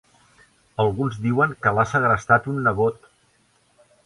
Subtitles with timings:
[0.83, 3.07] Alguns diuen que l'ha segrestat un nebot.